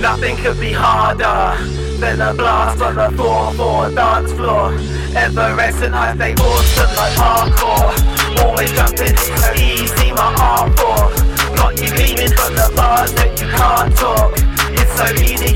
[0.00, 1.58] Nothing could be harder
[1.98, 4.72] than a blast on the 4-4 dance floor.
[5.16, 8.44] Everest and I, stay awesome like hardcore.
[8.44, 11.56] Always jumping, so easy my arm for.
[11.56, 14.32] Got you gleaming from the bars that you can't talk.
[14.70, 15.54] It's so easy,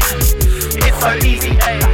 [0.87, 1.92] it's so easy, eh?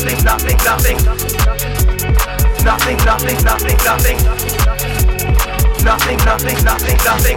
[0.00, 1.36] Nothing, nothing, nothing, nothing.
[2.64, 4.16] Nothing, nothing, nothing, nothing.
[5.84, 7.36] Nothing, nothing, nothing, nothing.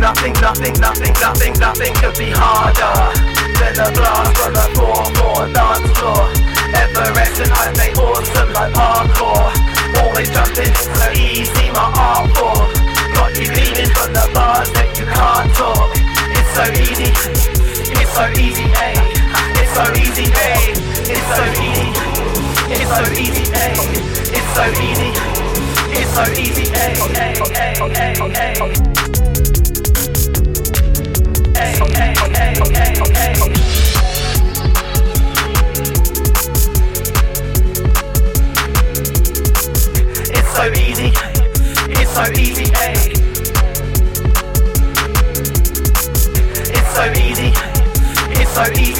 [0.00, 3.12] Nothing, nothing, nothing, nothing, nothing could be harder
[3.60, 6.32] than a blast on the four-four dance floor.
[6.72, 9.52] Everest and I stay awesome like parkour.
[10.00, 12.72] Always jumping, so easy my art form.
[13.12, 15.92] Got you gleaming from the bars that you can't talk.
[16.32, 17.12] It's so easy,
[18.00, 18.95] it's so easy, ayy.
[19.76, 20.72] It's so easy, ayy.
[21.04, 21.88] It's so easy.
[22.72, 23.84] It's so easy, ayy.
[24.32, 25.10] It's so easy.
[25.92, 26.96] It's so easy, ayy.
[27.12, 28.72] Ayy, ayy, ayy, ayy.
[31.60, 33.52] Ayy, ayy, ayy, ayy, ayy.
[40.32, 41.08] It's so easy.
[41.92, 43.12] It's so easy, ayy.
[46.72, 47.50] It's so easy.
[48.40, 48.95] It's so easy.